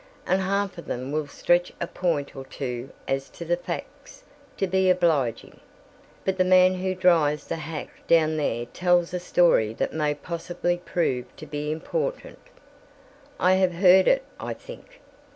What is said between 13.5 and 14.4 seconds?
have heard it,